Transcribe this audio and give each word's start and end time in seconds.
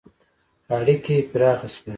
•اړیکې 0.75 1.15
پراخې 1.31 1.67
شوې. 1.73 1.89